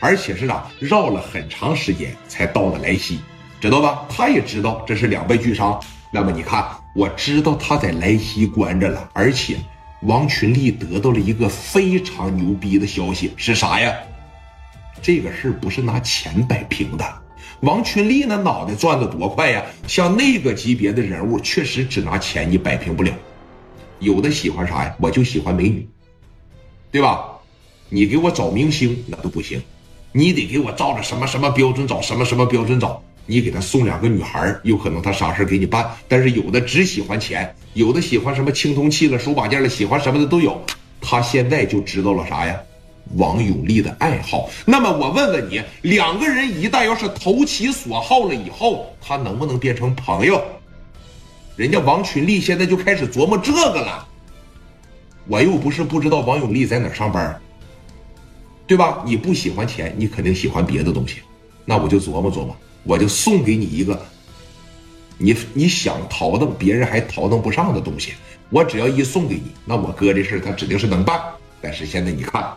[0.00, 3.20] 而且是啊，绕了很长时间才到的莱西，
[3.60, 4.06] 知道吧？
[4.08, 5.78] 他也知道这是两败俱伤。
[6.10, 9.58] 那么你看，我知道他在莱西关着了，而且
[10.02, 13.94] 王群力得到了一个非常牛逼的消息，是啥呀？
[15.02, 17.04] 这个事不是拿钱摆平的。
[17.60, 19.62] 王群力那脑袋转的多快呀！
[19.86, 23.12] 像那个级别的人物，确实只拿钱你摆平不了。
[23.98, 24.96] 有的喜欢啥呀？
[24.98, 25.86] 我就喜欢美女，
[26.90, 27.26] 对吧？
[27.90, 29.62] 你给我找明星那都不行，
[30.12, 33.02] 你得给我照着什么什么标准找，什么什么标准找。
[33.26, 35.88] 你给他送两个女孩，有可能他啥事给你办。
[36.08, 40.60] 但是有的只喜欢钱，有的喜欢什么青铜器了、手把件了，喜欢什么的都有。
[41.00, 42.60] 他现在就知道了啥呀？
[43.16, 44.50] 王永利的爱好。
[44.64, 50.42] 那么我问问你，两个人一旦要是投其所好了以后，他能不能变成朋友？
[51.56, 54.06] 人家王群力现在就开始琢磨这个了。
[55.28, 57.40] 我又不是不知道王永利在哪上班，
[58.70, 59.02] 对吧？
[59.04, 61.16] 你不喜欢钱，你肯定喜欢别的东西。
[61.64, 62.56] 那我就琢磨琢磨。
[62.84, 64.00] 我就送给你一个，
[65.18, 68.12] 你你想淘腾别人还淘腾不上的东西，
[68.48, 71.20] 我只要一送给你，那我哥这事他指定是能办。
[71.60, 72.48] 但是现在你看，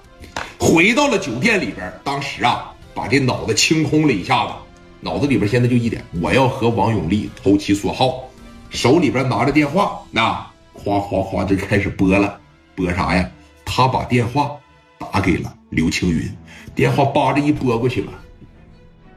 [0.59, 4.53] 回到了酒店里边，当时啊，把这脑子清空了一下子，
[4.99, 8.29] 脑子里边现在就一点，我要和王永利投其所好，
[8.69, 10.31] 手里边拿着电话，那
[10.73, 12.39] 哗哗哗就开始拨了，
[12.75, 13.27] 拨啥呀？
[13.65, 14.51] 他把电话
[14.99, 16.31] 打给了刘青云，
[16.75, 18.13] 电话叭着一拨过去了。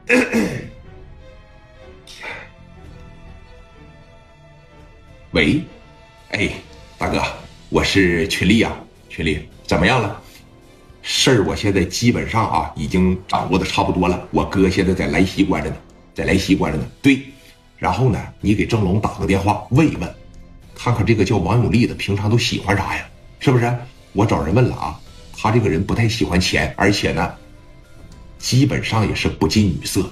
[5.31, 5.61] 喂，
[6.31, 6.49] 哎，
[6.97, 7.21] 大哥，
[7.69, 8.75] 我是群力啊，
[9.07, 10.19] 群力怎么样了？
[11.03, 14.27] 事儿我现在基本上啊已经掌握的差不多了。
[14.31, 15.75] 我哥现在在莱西关着呢，
[16.15, 16.85] 在莱西关着呢。
[17.01, 17.21] 对，
[17.77, 20.15] 然后呢，你给郑龙打个电话问一问，
[20.73, 23.07] 看看这个叫王永利的平常都喜欢啥呀？
[23.39, 23.71] 是不是？
[24.13, 24.99] 我找人问了啊，
[25.39, 27.31] 他这个人不太喜欢钱，而且呢，
[28.39, 30.09] 基本上也是不近女色。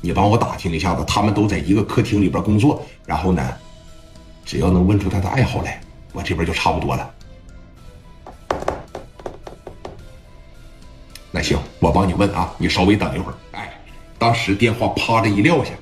[0.00, 3.56] 你帮我打听一下子，他们都在一个客厅里边工作，然后呢？
[4.44, 5.80] 只要能问出他的爱好来，
[6.12, 7.10] 我这边就差不多了。
[11.30, 13.34] 那行，我帮你问啊，你稍微等一会儿。
[13.52, 13.72] 哎，
[14.18, 15.72] 当时电话啪的一撂下，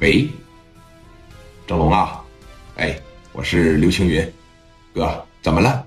[0.00, 0.30] 喂，
[1.66, 2.22] 郑龙啊，
[2.76, 2.96] 哎，
[3.32, 4.32] 我是刘青云，
[4.94, 5.84] 哥，怎么了？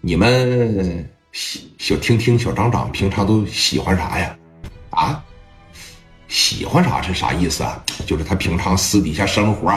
[0.00, 4.36] 你们小听听小张长平常都喜欢啥呀？
[4.90, 5.20] 啊，
[6.28, 7.82] 喜欢啥是啥意思啊？
[8.06, 9.76] 就是他平常私底下生活，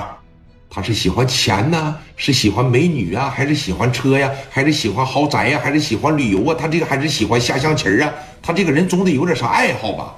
[0.69, 6.55] 他是喜欢钱呢，是喜欢美女啊，还是喜欢车呀，还是喜欢豪宅呀，还是喜欢旅游啊？
[6.59, 8.13] 他这个还是喜欢下象棋啊？
[8.43, 10.15] 他这个人总得有点啥爱好吧？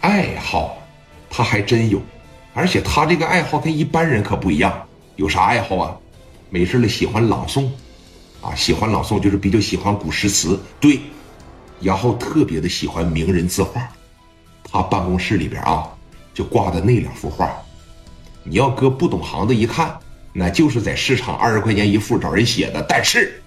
[0.00, 0.78] 爱好
[1.28, 2.00] 他还真有，
[2.54, 4.86] 而且他这个爱好跟一般人可不一样，
[5.16, 5.96] 有啥爱好啊？
[6.48, 7.68] 没事了，喜欢朗诵，
[8.40, 11.00] 啊，喜欢朗诵就是比较喜欢古诗词，对，
[11.80, 13.86] 然后特别的喜欢名人字画，
[14.62, 15.88] 他办公室里边啊，
[16.32, 17.52] 就挂的那两幅画，
[18.44, 19.98] 你要搁不懂行的一看，
[20.32, 23.42] 那就是在市场二十块钱一幅找人写的，但是，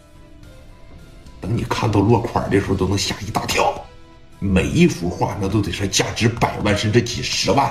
[1.39, 3.58] 等你看到落款的时候，都能吓一大跳，
[4.39, 7.69] 每一幅画那都得是价值百万甚至几十万，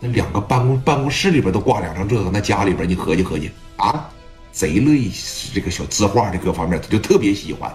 [0.00, 4.10] 那两个办公办公室里边都挂两张这个，那家里边你合计合计啊？
[4.50, 5.10] 贼乐意
[5.52, 7.68] 这个小字画的各方面，他就特别喜欢。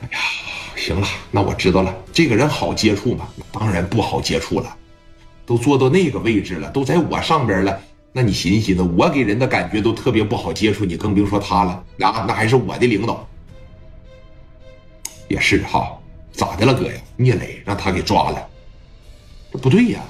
[0.00, 0.18] 哎呀，
[0.76, 1.94] 行了，那我知道了。
[2.12, 3.28] 这个人好接触吗？
[3.52, 4.76] 当然不好接触了，
[5.44, 7.78] 都做到那个位置了，都在我上边了。
[8.12, 11.84] 那你寻思寻思，我给人的感觉都特别不好接触，你更别说他了。
[12.00, 13.28] 啊，那还是我的领导。
[15.28, 15.98] 也是哈，
[16.34, 17.00] 咋的了哥呀？
[17.16, 18.48] 聂磊让他给抓了，
[19.52, 20.02] 这不对呀。